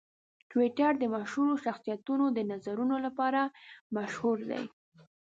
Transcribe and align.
ټویټر 0.49 0.91
د 0.99 1.03
مشهورو 1.15 1.53
شخصیتونو 1.65 2.25
د 2.31 2.39
نظرونو 2.51 2.95
لپاره 3.05 3.41
مشهور 3.95 4.37
دی. 4.51 4.63